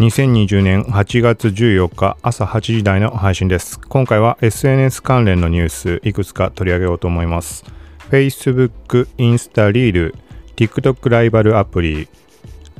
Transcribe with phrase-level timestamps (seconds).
[0.00, 3.78] 2020年8月14日朝8時台の配信です。
[3.78, 7.66] 今回は SNS 関連のニュースいくつか取り上げようと思います。
[8.10, 10.14] Facebook、インスタリール、
[10.56, 12.08] TikTok ライバルアプリ、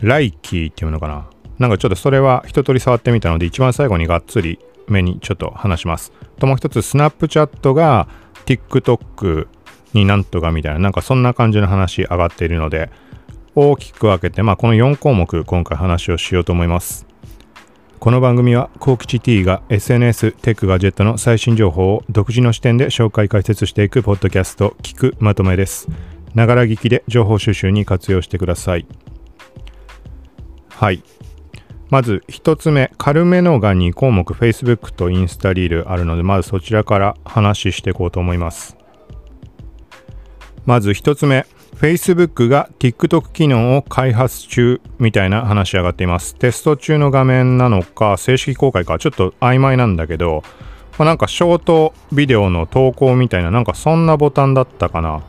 [0.01, 1.29] ライキーっていうのかな？
[1.59, 4.59] なんかちょっとそれは一通り触ってみたので一番最後にがっつり
[4.89, 6.13] 目にちょっと話します。
[6.39, 8.09] ともう一つ、スナップチャットが
[8.47, 9.47] TikTok
[9.93, 12.91] になんとかみたいな、なんかそんな感じの話上がっているので、
[13.55, 17.10] 大きく分けて、まあこの4項目今回話をしようと思います。
[18.01, 25.87] この番組は、コーキチ T が SNS、テックガジェットの最新情報を独自の視点で紹介解説していくポッドキャスト、聞くまとめです。
[26.35, 28.87] ながら聞きで情報収集に活用してください。
[30.71, 31.03] はい。
[31.91, 38.79] まず1つ目、軽めのが2項目、Facebook とインスタリールあるので、まずそちらから話していこうと思います。
[40.65, 41.45] まず1つ目、
[41.77, 46.35] Facebook が TikTok 機能を開発中みたいな話し上がっています。
[46.35, 50.43] テスト中の画面なのか、正式公開か、ちょっと曖昧なんだけど、
[50.99, 55.23] まあ、なんかショートビデオの投稿みたいな、なんかそんなボタンだったかな。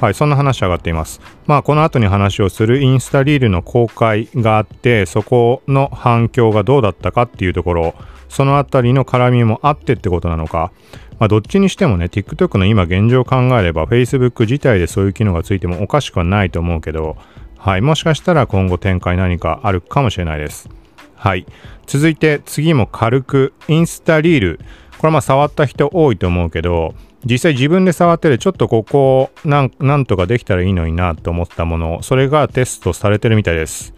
[0.00, 1.20] はい、そんな話上がっています。
[1.46, 7.94] まあ、この後に話をするインスタリールの公開があって、そこの反響がどうだったかっていうところ、
[8.28, 10.70] そのあたりの絡みもあってってことなのか、
[11.18, 17.16] まあ、どっちにしてもね、TikTok の今現状を考えれば、Facebook 自体でそういう機能がついてもおかしくはないと思うけど、
[17.58, 20.68] はい、もしかしたら今後展開何かあるかもしれないです。
[21.16, 21.46] はい。
[21.86, 24.60] 続いて次も軽く、インスタリール。
[24.98, 33.94] これまあ触った人多いと思うけど、実際自分で触っててちょっとここなんなんとかできたらいいのになと思ったもの、それがテストされてるみたいです。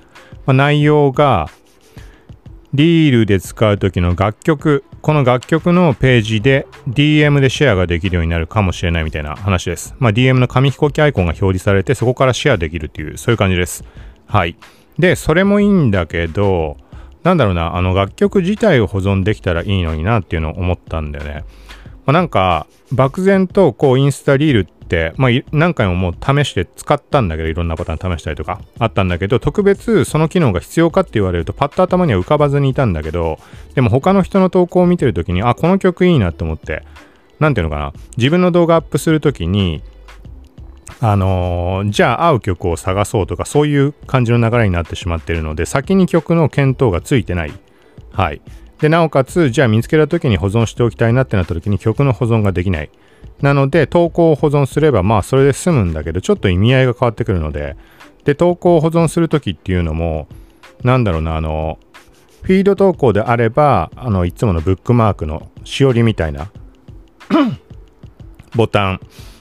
[0.47, 1.50] まあ、内容が
[2.74, 9.94] リールで使う時の楽曲、この楽曲のページで DM でシェアができるようになるかもしれないみたいな話です。
[9.98, 13.84] まあ、DM の紙飛行機アイコンが表示されて、そこからシェアできるっていう、そういう感じです。
[14.27, 14.56] はい。
[14.98, 16.77] で、それもいいんだけど、
[17.22, 21.44] なんだろうな、あの楽曲自体を保存できたらいいのになっていうのを思ったんだよね。
[22.04, 24.78] まあ、なんか、漠然とこうインスタリールって、
[25.16, 33.38] まあ、何回ももう試して使ったんだけど、いろんなパターン試したりとかあったんだけど、特別その機能が必要かって言われると、パッと頭には浮かばずにいたんだけど、
[33.75, 36.84] でも他の人の投稿を見てるときに、あ、この曲いいなって思って、
[37.38, 39.82] なんていうのかな、自分の動画アップするときに、
[41.00, 47.53] あのー、じゃあ合う曲を探そうとか、そういう感じの流れになってしまってるので、先に曲の検討がついてない。
[48.10, 48.41] はい。
[48.81, 52.91] で、なおかつ、じゃあ見つけた時に保存しておきたいなってなった時に曲の保存ができない。
[53.41, 57.77] なので、投稿を保存すれば、まあ、それで済むんだけど、ちょっと意味合いが変わってくるので、
[58.25, 60.28] で、投稿を保存するときっていうのも、
[60.83, 61.78] なんだろうな、あの、
[62.43, 66.50] フィード投稿であれば、あの、いつものブックマークのしおりみたいな
[68.55, 69.00] ボタン、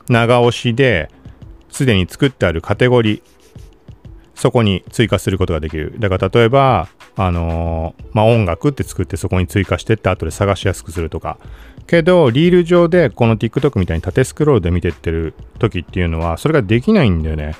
[0.09, 1.09] 長押しで、
[1.69, 3.22] すでに作ってあるカテゴリー、
[4.36, 5.96] そこに追加することができる。
[6.00, 11.38] だから例えば、あのー、まあ、音楽って作ってそこに追加してって後で探しやすくするとか。
[11.88, 17.56] けど、リール上でこの TikTok みたいに縦スクロールで見てってる時っていうのは、それができないんだよね。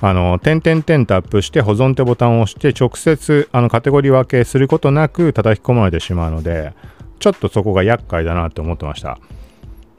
[0.00, 6.72] あの、点々点とアップして保存ってボタンを押して直接あのカテゴリー分けすることなく叩き込まれてしまうので、
[7.18, 9.18] ちょっとそこが厄介だなって思ってました。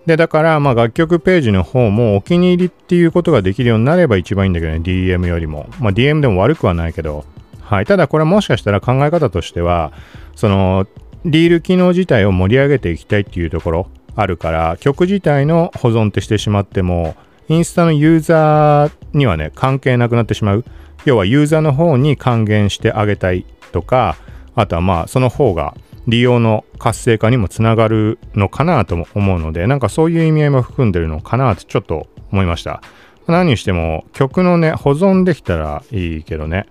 [0.05, 5.69] で、だから、まあ楽曲ページの方もお気に入りっていうことができるようになれば一番いいんだけどね、DM よりも。
[5.79, 7.25] まあ DM でも悪くはないけど、
[7.69, 7.85] はい。
[7.85, 9.93] ただこれもしかしたら考え方としては、
[10.35, 10.87] その、
[11.23, 17.15] リール機能自体を盛り上げていきたいっていうところあるから、曲自体の保存ってしてしまっても、
[17.47, 20.65] インスタのユーザーにはね、関係なくなってしまう。
[21.05, 24.15] 要はユーザーの方に還元してあげたいとか、
[24.55, 25.75] あとはまあその方が
[26.07, 32.81] 利用の活性化にもつながるのかなとも思うので、なんかそういう意味合いも含んでるのかなとちょっと思いました。
[33.27, 36.65] 何にしても曲のね、保存できたらいいけどね。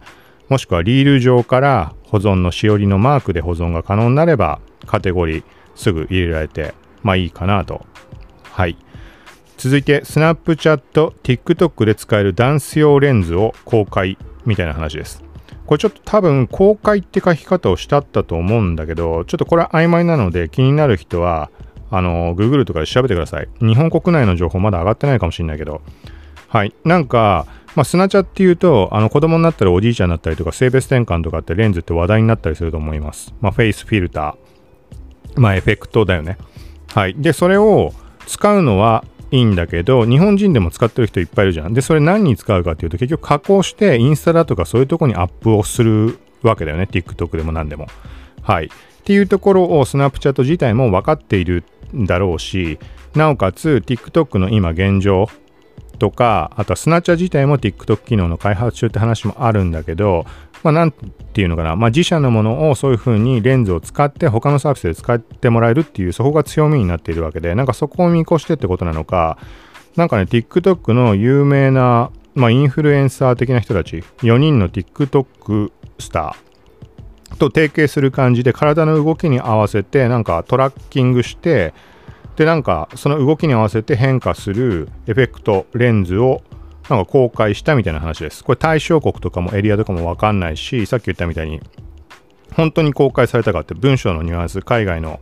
[0.48, 5.44] もしくはリール上から保存のしおりのマークで保存が可能になればカテゴリー
[5.74, 7.86] すぐ入れられてまあいいかなと。
[8.42, 8.76] はい。
[9.56, 14.16] 続いて、スナップチャット、TikTok で使えるダンス用レンズを公開
[14.46, 15.24] みたいな話です。
[15.66, 21.50] これちょっと多分公開って書き方をしたったと思うんだけど、ちょっとこれは曖昧なので気になる人は、
[21.90, 23.48] あの、Google とかで調べてください。
[23.60, 25.82] 日本国内の情報まだ上がってないかもしれないけど。
[26.48, 26.72] はい。
[26.84, 27.46] なんか、
[27.78, 33.32] まあ、スナチャっていうと、あの子供になったらおじいちゃんになったりとか、性別転換とかってレンズって話題になったりすると思います。
[33.40, 35.40] まあ、フェイスフィルター。
[35.40, 36.38] まあ、エフェクトだよね。
[36.92, 37.14] はい。
[37.16, 37.92] で、それを
[38.26, 41.72] 使うのはいいんだけど、日本人でも使ってる人いっぱいいるじゃん。
[41.72, 46.88] で、それ何に使うかっていうと、結局加工してインスタだとかそういうとこにアップをするわけだよね。
[46.90, 47.86] TikTok でも何でも。
[48.42, 48.64] はい。
[48.64, 48.68] っ
[49.04, 51.62] ていうところをスナップチャット自体も分かっている
[51.94, 52.80] んだろうし、
[53.14, 55.28] なおかつ TikTok の今現状
[55.98, 60.24] とか、あとはスナッチャー自体も TikTok 機能の開発中って話もあるんだけど、
[60.62, 69.38] まあ、なんていうのかな、まあ、自社のものをそういう風にレンズを使って他のサービスで使ってもらえるっていう、そこが強みになっているわけで、なんかそこを見越してってことなのか、
[69.96, 81.74] なんかね、TikTok の有名な、まあ、インフルエンサー的な人たち、4人の TikTok スターと提携する感じで、体の動きに合わせて、なんかトラッキングして、
[82.38, 86.42] で、なんかその動きに合わせて変化するエフェクト、レンズを
[86.88, 88.44] なんか公開したみたいな話です。
[88.44, 91.60] これ対象国とかもエリアとかもわかんないし、さっき言ったみたいに、
[92.54, 95.18] 本当に公開されたかって文章のニュアンス、海外の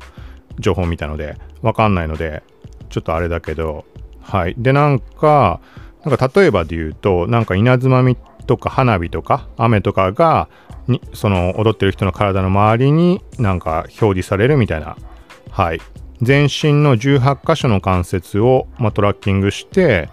[0.58, 2.42] 情報を見たので、わかんないので、
[2.90, 3.86] ちょっとあれだけど、
[4.20, 4.54] はい。
[4.58, 5.60] で、なんか、
[6.04, 10.50] なんか例えばで言うと、なんか稲妻みとか花火とか雨とかが、
[10.86, 14.98] にその踊ってる人の体の周りになんか表示されるみたいな、
[15.50, 15.80] はい。
[16.22, 20.08] 全身の18箇所の関節を、まあ、トラッキングして、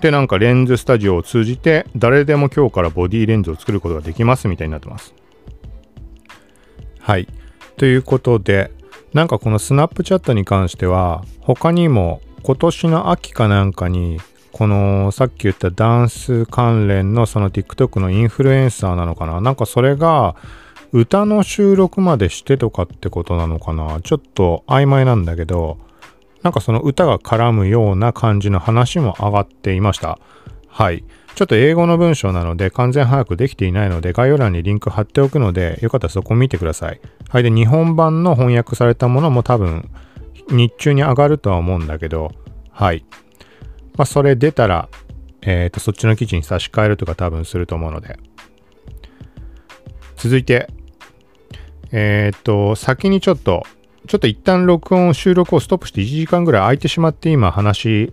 [0.00, 5.14] で、なんかレンズスタジオを通じて、誰でも今日からボディレンズを作ることができますみたいになってます。
[7.00, 7.28] はい。
[7.76, 8.70] ということで、
[9.12, 14.20] なんかこのスナップチャットに関しては、他にも今年の秋かなんかに、
[14.52, 19.40] このさっき言ったダンス関連のその TikTok のインフルエンサーなのかな？
[19.40, 20.36] なんかそれが
[20.96, 24.00] 歌の収録までしてとかってことなのかな？
[24.00, 25.76] ちょっと曖昧なんだけど、
[26.42, 30.20] なんかその歌が絡むような感じの話も上がっていました。
[30.68, 31.02] はい。
[31.34, 37.00] ちょっと英語の文章なので完全把握できていないので概要欄にリンク貼っておくのでよかったらそこ見てください。
[37.28, 37.42] はい。
[37.42, 39.90] で、日本版の翻訳されたものも多分
[40.48, 42.30] 日中に上がるとは思うんだけど、
[42.70, 43.04] はい。
[43.96, 44.88] まあ、それ出たら、
[45.42, 48.16] えっ、ー、と、そっちの記事に差し替えるとか多分すると思うので。
[50.16, 50.68] 続いて、
[51.96, 53.64] えっ、と、先にちょっと
[54.06, 58.12] ちょっと一旦録音、収録をストップして1時間ぐらい空いてしまって今話、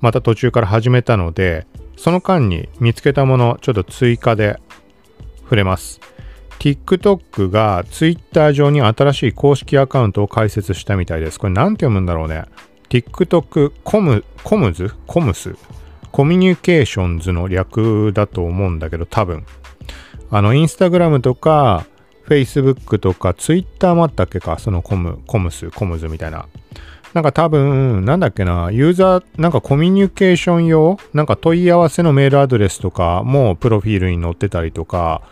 [0.00, 1.66] また途中から始めたので、
[1.96, 4.58] その間に見つけたもの、ちょっと追加で
[5.42, 6.00] 触れます。
[6.58, 11.38] TikTok が Twitter 上に新しい公式アカウントを開設したみたいです。
[11.38, 12.46] これ何て読むんだろうね。
[12.88, 14.92] TikTok コム、コムズ？
[15.06, 15.54] コムス？
[16.10, 19.46] communications の略だと思うんだけど、多分。
[20.30, 21.86] あの、インスタグラムとか、
[22.28, 26.46] Facebook とか Twitter もあったっけかそのコム、コムス、コムズみたいな。
[27.14, 35.22] なんか多分、なんだっけな、ユーザー、なんかコミュニケーション用、なんか問い合わせのメールアドレスとかもプロフィールに載ってたりとか、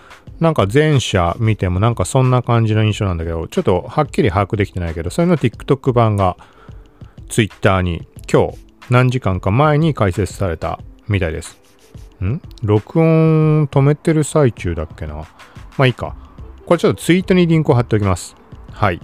[0.41, 6.39] なんか全社見てもなんかそんな感じの印象なんだけど、ちょっとはっきり把握できてないけど、それの TikTok 版が
[7.29, 8.59] Twitter に今日
[8.89, 11.59] 何時間か前に開設されたみたいです。
[12.25, 12.41] ん？
[12.63, 15.25] 録音止めてる最中だっけなま
[15.81, 16.17] あいいか。
[16.67, 18.37] これちょっとツイートにリンクを貼っておきます。
[18.73, 19.01] はい。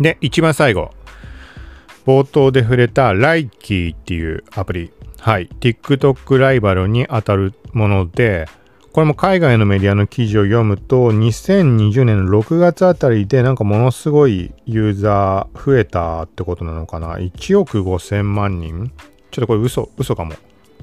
[0.00, 0.90] で、一番最後。
[2.04, 4.92] 冒頭で触れた Likey っていうアプリ。
[5.20, 5.48] はい。
[5.60, 8.46] TikTok ライバルに当たるもので、
[8.92, 17.18] これも海外のメディアの記事を読むと、2020年の6月あたりでなんかものすごいユーザー増えたってことなのかな。
[17.18, 18.90] 1億5000万人
[19.30, 20.34] ちょっとこれ嘘、嘘かも。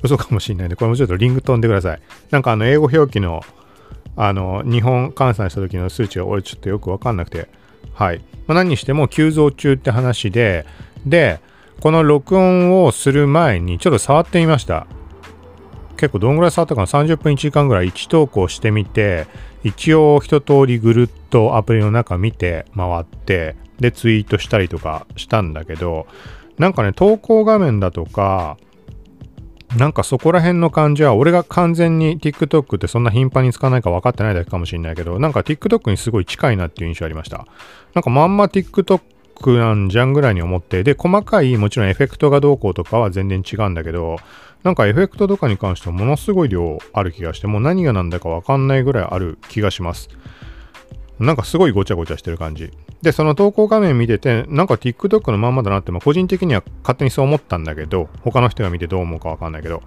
[0.03, 2.01] 嘘かもしんないんで、これもちょっとリンク飛んでください。
[2.31, 3.41] なんかあの英語表記の
[4.15, 7.49] あの、日本換算した時の数値が俺ちょっとよくわかんなくて、
[7.93, 8.19] はい。
[8.47, 10.65] まあ、何にしても急増中って話で、
[11.05, 11.39] で、
[11.81, 14.87] この録音をする前にちょっと触ってみました。
[15.97, 19.27] 結構どんぐらい触ったかな ?30 分1時間ぐらい1投稿してみて、
[19.63, 26.07] 一応一通りぐるっとアプリの中見て回って、でツイートしたりとかしたんだけど、
[26.57, 28.57] なんかね、投稿画面だとか、
[29.77, 37.45] なんかそこら辺の感じは、俺が完全に TikTok ってそんな頻繁に使わないか分かってないだけかもしれないけど、なんか TikTok にすごい近いなっていう印象ありました。
[37.93, 44.15] なんかまんま TikTok なんじゃんぐらいに思って、で、細かいもちろんエフェクトがどうこうとかは全然違うんだけど、
[44.63, 50.09] なんかエフェクトとかに関してはものすごい量ある気がして、もう何が何だか分かんないぐらいある気がします。
[51.19, 52.71] なんかすごいごちゃごちゃしてる感じ。
[53.01, 59.83] で、その投稿画面見てて、なんか TikTok のまんまだなって、まあ、個人的には勝手にそう思ったんだけど、他の人が見てどう思うかわかんないけど。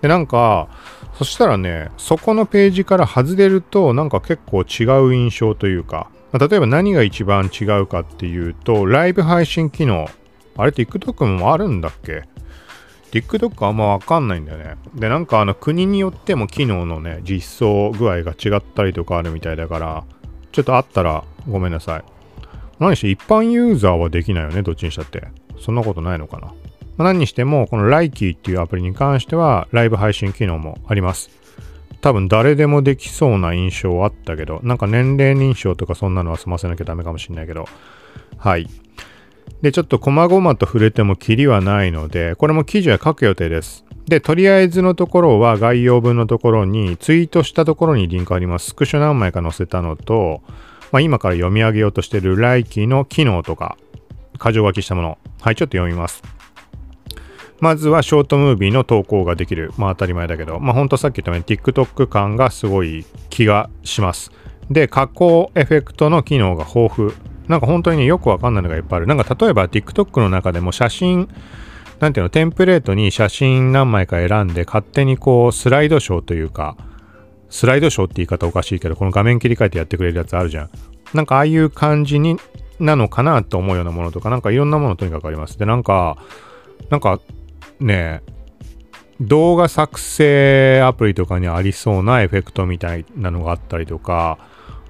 [0.00, 0.68] で、なんか、
[1.14, 10.08] そしたらね、そこのページから外れると、なんか結構違う印象というか、まあ、例えば何が一番違うかっていうと、ライブ配信機能。
[10.56, 12.24] あれ TikTok もあるんだっけ
[13.12, 14.76] ？TikTok あんまわかんないんだよね。
[14.94, 20.04] で、なんかあの国によっても機能のね、実装具合が違ったりとかあるみたいだから、
[20.54, 22.04] ちょっとあったらごめんなさい。
[22.78, 25.26] 何して一般ユーザーはできないよね、どっちにしたって。
[25.58, 26.46] そんなことないのかな。
[26.96, 31.28] まあ、何にしても、この Likey っていうアプリに関しては、ライブ配信機能もあります。
[32.00, 37.66] 多分誰でもできそうな印象はあったけど、なんか年齢認証とかそんなのは済ませなきゃダメかもしんないけど。
[38.38, 38.68] はい。
[39.64, 43.86] で、ちょっと細々と触れてもキリはないので、これも記事は書く予定です。
[44.06, 48.66] で、とりあえずのところは概要文のところに、ツイートしたところにリンクあります。
[48.66, 50.42] スクショ何枚か載せたのと、
[50.92, 53.78] まあ、今から読み上げようとしている来期の機能とか、
[54.38, 55.16] 箇条書きしたもの。
[55.40, 56.22] はい、ちょっと読みます。
[57.60, 59.72] まずはショートムービーの投稿ができる。
[59.78, 64.30] まあ当たり前だけど、まあほんとさっき言ったように TikTok 感がすごい気がします。
[64.70, 67.33] で、加工エフェクトの機能が豊富。
[67.48, 69.06] なんか本当に、よくわかんないのがいっぱいある。
[69.06, 71.28] なんか例えば TikTok の中でも写真、
[72.00, 76.76] なんていうの、テンプレートに写真何枚か選んで、勝手にこう、スライドショーというか、
[77.50, 80.70] スライドショーって言い方おかしいけど、この画面切り替えてやってくれるやつあるじゃん。
[81.12, 82.36] なんかああいう感じに
[82.80, 85.58] なのかなと思うようなものとか、なんかいろんなものとにかくあります。
[85.58, 86.18] で、なんか、
[86.90, 87.20] なんか
[87.80, 88.22] ね、
[89.20, 94.38] 動画作成アプリとかにありそうなエフェクトみたいなのがあったりとか、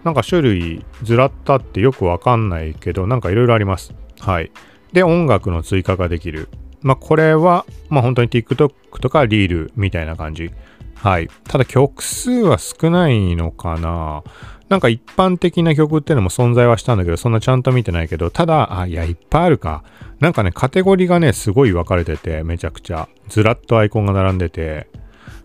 [0.04, 3.94] なんか種類ずらったってよくわかんないけど、なんかいろいろあります。
[4.20, 4.52] はい。
[4.92, 6.48] で、音楽の追加ができる。
[6.82, 10.50] まあ、これは、まあ、本当に TikTok とかリールみたいな感じ。
[10.94, 11.28] はい。
[11.44, 14.22] ただ曲数は少ないのかな
[14.68, 19.84] なんか一般的な曲っていうのも存在はしたんだけど、そんなちゃんと見てないけど、ただ、あ、いや、いっぱいあるか。
[20.20, 24.88] なんかね、カテゴリーがね、すごい分かれてて、めちゃくちゃ、ずらっとアイコンが並んでて、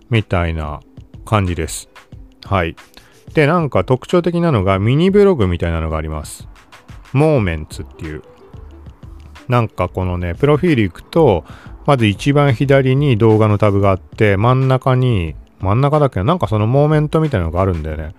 [0.10, 0.80] みたいな
[1.26, 1.90] 感じです。
[2.46, 2.76] はい。
[3.34, 6.48] で、なんか特徴的なのが、ミニブログみたいなのがあります。
[7.14, 8.24] モーメンツっていう。
[9.48, 11.44] なんかこのね、プロフィール行くと、
[11.86, 16.36] まず一番左に動画のタブがあって、真ん中に、真ん中だっけな？
[16.36, 18.14] んかそのモーメントみたいなのがあるんだよね。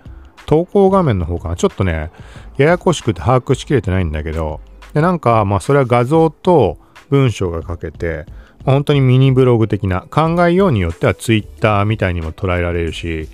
[0.45, 1.55] 投稿画面の方かな？
[1.55, 2.11] ちょっとね、
[2.57, 4.59] ややこしくて把握しきれてないんだけど、
[4.93, 6.77] で、なんか、まあそれは画像と
[7.09, 8.25] 文章が書けて、
[8.65, 13.29] 本当にミニブログ的な考えようによっては Twitter みたいにも捉えられるし、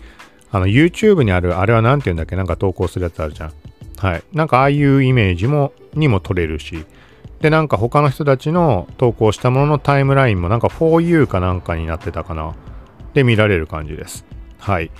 [0.52, 2.36] あの YouTube にある、あれは何て言うんだっけ？
[2.36, 3.54] なんか投稿するやつあるじゃん。
[3.98, 4.24] はい。
[4.34, 6.86] なんかああいうイメージも、にも取れるし、
[7.42, 12.56] で、なんか他の人たちの投稿したもののタイムラインもなんか 4U かなんかになってたかな。
[13.14, 14.26] で、見られる感じです。
[14.60, 14.92] はい。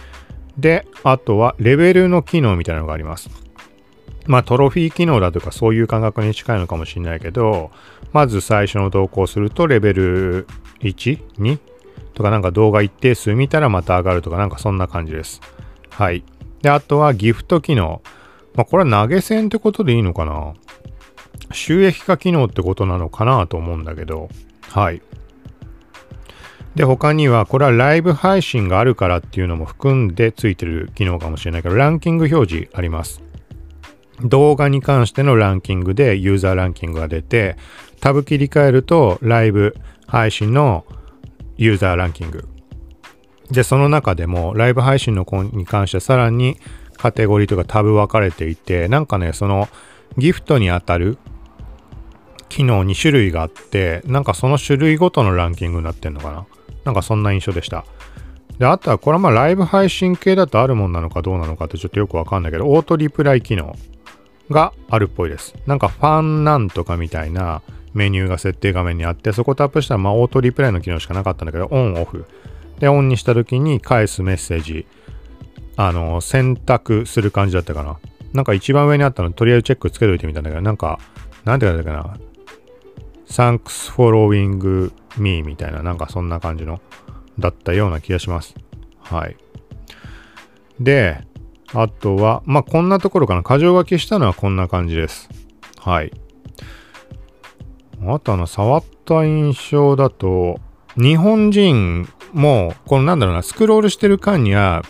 [0.58, 3.30] で、あとはレベルの機能みたいなのがあります。
[4.26, 7.72] まあトロフィー機能だとかそういう感覚に近いのかもしれないけど、
[8.12, 10.48] まず最初の投稿するとレベル
[10.82, 11.60] 1?2?
[12.18, 15.40] とかなんか動画一定数見たらまた上がるとかなんかそんな感じです。
[15.92, 16.24] はい。
[16.64, 18.02] で、あとはギフト機能。
[18.56, 20.56] まあこれは投げ銭ってことでいいのかな？
[21.52, 24.30] 収益化機能ってことなのかなと思うんだけど、
[24.72, 25.04] はい。
[26.74, 33.22] で、他には、これはライブ配信があるからっていうのも含んでついてる機能かもしれないけど、ランキング表示あります。
[34.22, 37.56] 動画に関してのランキングでユーザーランキングが出て、
[38.00, 39.76] タブ切り替えるとライブ
[40.08, 40.86] 配信の
[41.58, 42.48] ユーザーランキング。
[43.52, 46.58] で、その中でもライブ配信の子に関してはさらに
[46.98, 49.70] カテゴリーとかタブ分かれていて、なんかね、その
[50.18, 51.18] ギフトに当たる
[52.50, 56.46] 機能2種類があって、なんかその種類ごとのランキングになってんのかな
[56.86, 57.86] なんかそんな印象でした。
[58.60, 63.76] で、あとはこれはまあライブ配信系だとあるもんなのかどうなのかってちょっとよくわかんないけど、オートリプライ機能
[64.50, 65.56] があるっぽいです。
[65.66, 67.62] なんかファンなんとかみたいな
[67.98, 72.26] メニューが設定画面にあって、そこをタップしたらまあオートリプライの機能しかなかったんだけど、オンオフ。
[72.80, 74.86] で、オンにした時に返すメッセージ、
[75.76, 78.00] あの、選択する感じだったかな。
[78.34, 81.00] なんか一番上にあったの、とりあえずチェックつけといてみたんだけど、なんか、
[81.44, 82.18] なんて書いてあったかな。
[83.28, 86.80] Thanks following me みたいな、なんかそんな感じの、
[87.40, 88.56] だったような気がします。
[89.00, 89.36] はい。
[90.80, 91.26] で、
[91.74, 93.42] あとは、まあ、こんなところかな。
[93.42, 95.30] 箇条書きしたのはこんな感じです。
[95.80, 96.12] はい。
[98.16, 100.60] あとはな、触った印象だと、
[100.96, 104.84] 日本人も、このなんだろうな、スクロールしてる間には、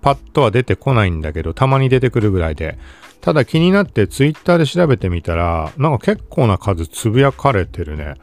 [0.00, 2.78] パッとは出てこないんだけど、たまに出てくるぐらいで。
[3.20, 8.14] ただ気になってツイッターで調べてみたら、なんか結構な数つぶやかれてるね。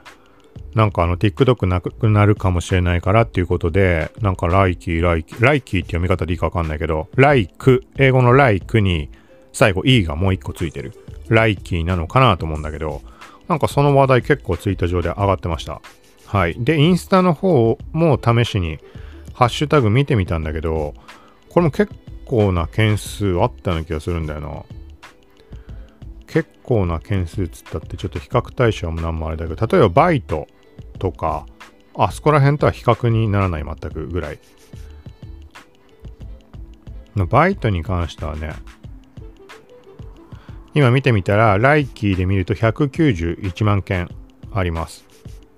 [0.75, 9.09] なんかあの TikTok なくなるかもしれないからっていうことで、なんかライキー、ライキー、ライキーって読み方でいいかわかんないけど、ライク、英語のライクに
[9.53, 10.93] 最後 E がもう一個ついてる。
[11.29, 13.01] ライキーなのかなと思うんだけど、
[13.49, 15.81] なんかその話題結構ツイッター上で上がってました。
[16.25, 16.55] はい。
[16.57, 18.77] で、インスタの方も試しに
[19.33, 20.93] ハッシュタグ見てみたんだけど、
[21.49, 21.91] これも結
[22.25, 24.63] 構な件数あったような気がするんだよな。
[26.27, 30.47] 結構な件数つったってちょっと比較対象も何もあれだけど、例えばバイト
[30.99, 31.47] とか、
[31.95, 34.39] あそこら辺とは比較にならない全くぐらい。
[37.15, 38.53] バイトに関してはね、
[40.73, 44.09] 今見てみたら、ライキーで見ると191万件
[44.53, 45.05] あります。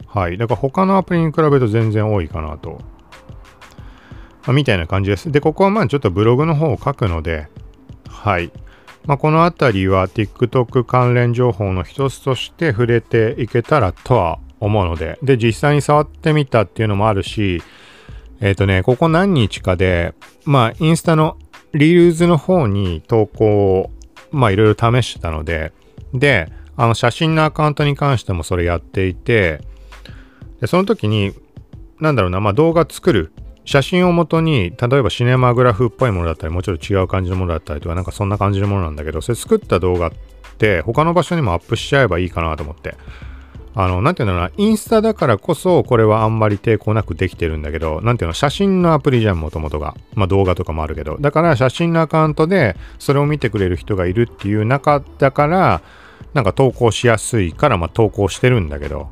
[0.08, 0.38] はい。
[0.38, 2.82] だから他のアプリに比べると全然多いかなと
[4.44, 5.32] まあ、みたいな感じです。
[5.32, 7.48] で、ここはまあちょっとブログの方を書くので、
[8.10, 8.52] はい。
[9.06, 17.64] まあ、このあたりは TikTok 関連情報の一つとして触れていけたらとは思うので、で、実際に触ってみたっていうのもあるし、
[18.40, 20.14] えっ、ー、とね、ここ何日かで、
[20.46, 21.38] まあ、インスタの
[21.74, 23.92] リールズの方に投稿を、
[24.32, 25.74] まあ、いろいろ試してたので、
[26.14, 29.62] で、あの、写真のアカウントに関してもそれやっていて、
[30.60, 31.34] で、その時に、
[32.00, 33.32] なんだろうな、まあ、動画作る。
[33.64, 40.12] 写真をもとに、例えばシネマグラフっぽいものだったり、もちろん違う感じのものだったりとか、なんかそんな感じのものなんだけど、それ作った動画っ
[40.58, 42.96] て、他の場所にもアップしちゃえばいいかなと思って。
[43.74, 49.96] あの、なんていうのかな、インスタだからこそ、これはあんまり抵抗なくできてるんだけど、なんていうの、写真のアプリじゃん、もともとが。
[50.14, 51.18] まあ動画とかもあるけど。
[51.20, 55.82] だから写真のアカウントで、それを見てくれる人がいるっていう中だから、
[56.34, 59.10] なんか投稿しやすいから、まあ投稿してるんだけど、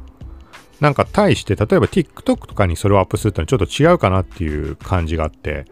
[0.82, 5.66] なんか対して、例えば TikTok とかにそれをアップするってのはちょっと違うかなっていう感じがあって、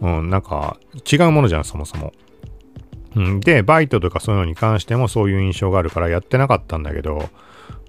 [0.00, 0.78] うん、なんか
[1.10, 2.12] 違うものじゃん、そもそも。
[3.16, 7.28] うん、で、バイトとかそういうのに関してもそういう印象があるからやってなかったんだけど、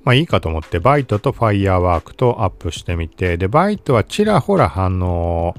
[0.04, 5.56] まあいいかと思って、バイトとファイヤーワークとアップしてみて、で、バイトはちらほら反応、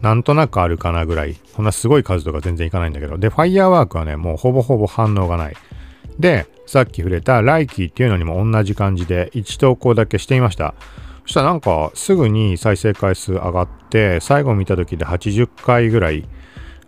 [0.00, 1.36] なんとなくあるかなぐらい。
[1.54, 3.18] こんなすごい数とか全然いかないんだけど。
[3.18, 5.56] で、ファイヤーワークはね、もうほぼほぼ反応がない。
[6.18, 10.74] で、さっき触れたライキーっていうのにも同じ感じで1投稿だけしてみました。
[11.24, 16.24] そしたらなんかすぐに再生回数上がって、最後見た時で80回ぐらい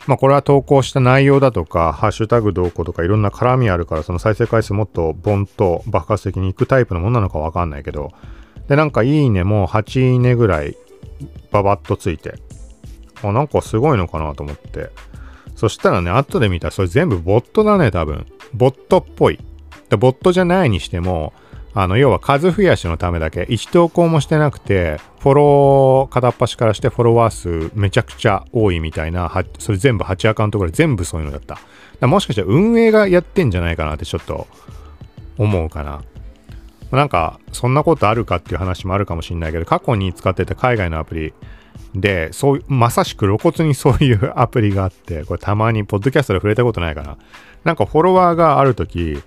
[0.06, 8.12] まあこれは投稿した内容だとか、ハッシュタグ動向とかいろんな絡みあるから、その再生回数もっとボンと爆発的にいくタイプのものなのかわかんないけど、
[8.68, 10.76] で、なんかいいねも8いいねぐらい
[11.50, 12.34] ババッとついて、
[13.23, 14.90] あ、なんかすごいのかなと思って。
[15.56, 18.26] そしたらね、後で見たらそれ全部ボットだね、多分。
[18.52, 19.38] ボットっぽい。
[19.99, 21.32] ボットじゃないにしても、
[21.75, 32.07] あの、要は数増やしのためだけ、1投稿もしてなくて、フォロー片っ端からしてフォロワー数めちゃくちゃ多いみたいな、それ全部8アカウントぐらい全部そういうのだった。
[32.07, 34.47] もしかしたら運営がやってんじゃないかなってちょっと
[35.37, 36.02] 思うかな。
[36.93, 41.33] なんか、そんなことあるかっていう話もあるかもしれないけど、過去に使ってた海外のアプリ
[41.97, 47.16] で、そう、まさしく露骨にそういうアプリがあって、これたまにポッドキャストで触れたことないかな。
[47.64, 49.19] なんかフォロワーがあるとき、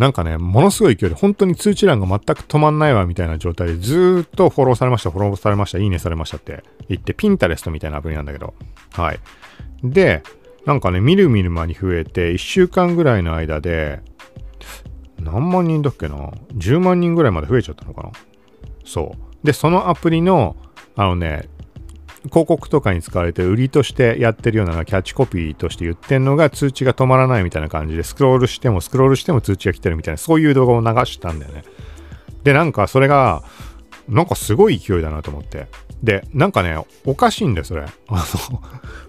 [0.00, 8.54] なんかね、ものすごい勢いで、本当に通知欄が全く止まんないわみたいな状態で、ずっとフォローされました、フォローされました、いいねされましたって言って、ピンタレストみたいなアプリなんだけど、
[8.92, 9.20] はい。
[9.84, 10.22] で、
[10.64, 14.00] なんかね、みるみる間に増えて、1週間ぐらいの間で、
[15.20, 18.12] 何万人だっけな ?10 万人ぐらいまで増えちゃったのかな？
[18.86, 19.46] そう。
[19.46, 20.56] で、そのアプリの、
[20.96, 21.50] あのね、
[22.24, 31.64] 広告とかに使われて売りとしてやってるようなキャッチコピーとして言ってんのが通知が止まらないみたいな感じでスクロールしてもスクロールしても通知が来てるみたいなそういう動画を流したんだよね。
[32.44, 33.42] で、なんかそれが
[34.08, 35.68] なんかすごい勢いだなと思って。
[36.02, 37.82] で、なんかね、おかしいんだよ、それ。
[37.82, 38.18] あの、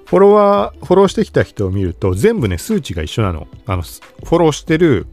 [0.06, 3.47] フォロワー、フォローしてきた人を見ると、全部ね、数値が一緒なの。
[3.65, 5.08] あの、フォローしてる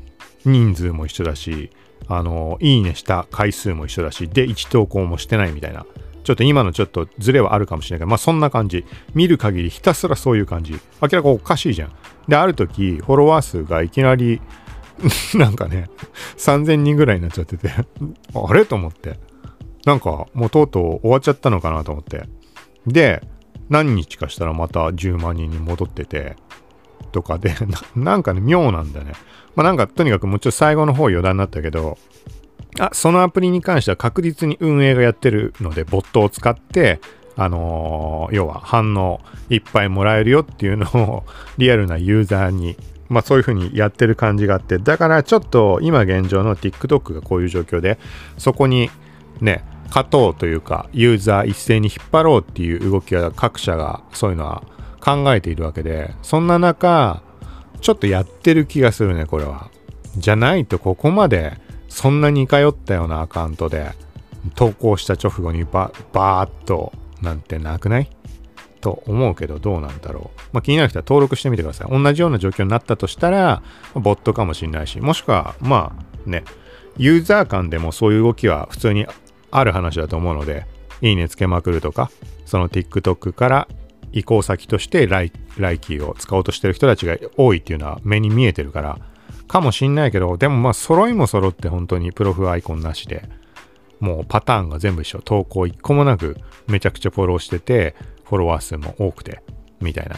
[0.44, 1.70] 人数も一緒だし、
[2.08, 5.86] あの、いいねした回数も一緒だし、で、1投稿もしてないみたいな。
[6.28, 8.84] ちょっと今のちょっとズレはあるかもしれないけど、まあそんな感じ。
[9.14, 10.74] 見る限りひたすらそういう感じ。
[11.00, 11.92] 明らかおかしいじゃん。
[12.28, 14.42] で、ある時、フォロワー数がいきなり
[15.32, 15.88] なんかね、
[16.36, 18.66] 3000人ぐらいになっちゃっててあれ？
[18.66, 19.18] と思って。
[19.86, 22.24] なんか、もうとうとう終わっちゃったのかなと思って。
[22.86, 23.26] で、
[23.70, 26.36] 何日かしたらまた10万人に戻ってて、
[27.10, 27.54] とかで
[27.94, 29.12] な、なんかね、妙なんだね。
[29.56, 31.96] まあなんか、とにかくもうちょっと最後の方余談になったけど、
[32.78, 37.00] あ、そのアプリに関しては確実に運営がやってるので、ボットを使って、
[37.36, 41.24] あのー、要は反応いっぱいもらえるよっていうのを
[41.56, 42.76] リアルなユーザーに、
[43.08, 47.98] まあそういう風にやってる感じがあって、だからちょっと今現状の TikTok がこういう状況で、
[48.38, 48.90] そこに
[49.40, 54.62] ね、勝とうというか、ユーザー一斉に引っ張ろうっていう動きは各社がそういうのは
[55.00, 57.22] 考えているわけで、そんな中、
[57.80, 59.70] ちょっとやってる気がするね、これは。
[60.16, 63.92] じゃないとここまでそんなに通ったようなアカウントで
[64.54, 68.10] 投稿した直後にババーッとなんてなくない？
[68.80, 70.40] と思うけどどうなんだろう？
[70.52, 71.90] まあ、気になる人は登録してみてください。
[71.90, 73.62] 同じような状況になったとしたら、
[73.94, 76.44] ボットかもしれないし、もしくは、まあね、
[76.96, 79.06] ユーザー間でもそういう動きは普通に
[79.50, 80.66] ある話だと思うので、
[81.00, 82.10] いいねつけまくるとか、
[82.44, 83.68] その TikTok から
[84.12, 88.98] 移行先としてライライキーを使おうとしてる人たちが多いっていうのは目に見えてるから、
[89.48, 93.28] かもしんないけど、でもまあ揃いも揃って本当にプロフアイコンなしで、
[93.98, 95.20] もうパターンが全部一緒。
[95.22, 96.36] 投稿一個もなく
[96.68, 99.42] めちゃくちゃフォローしてて、フォロワー数も多くて、
[99.80, 100.16] みたいな。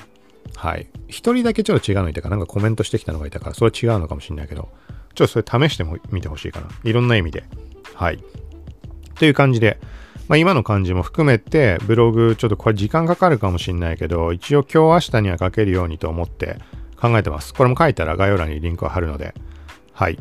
[0.56, 0.88] はい。
[1.08, 2.36] 一人だけちょっと違うのいたかな？
[2.36, 4.68] んかコメントしてきたのがいたから、それ違うのかもしんないけど、
[5.14, 6.68] ちょっとそれ試してみてほしいかな。
[6.84, 7.44] いろんな意味で。
[7.94, 8.22] はい。
[9.14, 9.78] という感じで、
[10.28, 16.58] まあ、今の感じも含めて、ブログ、ちょっとこれ時間かかるかもしんないけど、一応今日明日には書けるようにと思って
[17.00, 17.54] 考えてます。
[17.54, 19.34] これも書いたら概要欄にリンクを貼るので。
[19.92, 20.18] はい。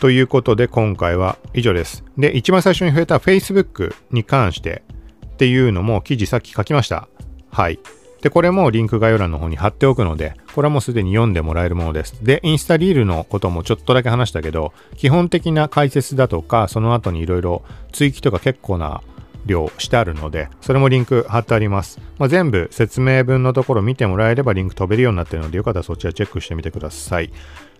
[0.00, 2.04] ということで今回は以上です。
[2.18, 4.82] で、一番最初に増えた Facebook に関して
[5.26, 7.08] っていうのも記事さっき書きました。
[7.50, 7.78] はい。
[8.20, 12.24] で、これもリンク概要欄の方に貼っておくので、これはもうすでに読んでもらえるものです。
[12.24, 19.02] で、インスタリールのこともちょっとだけ話したけど、基本的な解説だとか、その後にいろいろ追記とか結構な
[19.46, 22.00] 量してあるので、それもリンク貼ってあります。
[22.18, 27.30] まあ、全部説明文のところ見てもらえればリンク飛べるようになってるので、よかったらそちらチェックしてみてください。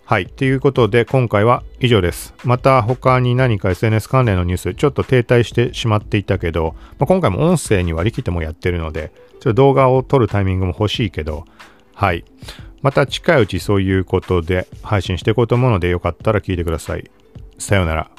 [0.05, 0.27] はい。
[0.29, 2.33] ということで、今回は以上です。
[2.45, 11.45] また他に何か SNS 関連のニュース、ちょっと停滞してしまっていたけど、まあ、今回も音声に割り切ってもやってるので、ちょっと動画を撮るタイミングも欲しいけど、
[11.93, 12.25] はい。
[12.83, 17.11] また近いうちそういうことで配信していこうと思うので、よかったら聞いてください。
[17.59, 18.11] さようなら。